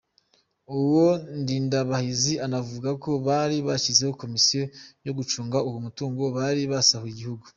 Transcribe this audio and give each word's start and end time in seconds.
Uwo 0.77 1.05
Ndindabahizi 1.39 2.33
anavuga 2.45 2.89
ko 3.03 3.11
bari 3.27 3.57
bashyizeho 3.67 4.13
Komisiyo 4.21 4.63
yo 5.05 5.11
gucunga 5.17 5.57
uwo 5.67 5.79
mutungo 5.85 6.23
bari 6.37 6.61
basahuye 6.71 7.11
igihugu. 7.15 7.45